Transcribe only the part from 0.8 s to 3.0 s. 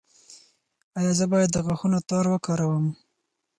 ایا زه باید د غاښونو تار وکاروم؟